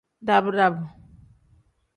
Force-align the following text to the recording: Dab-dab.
Dab-dab. 0.27 0.75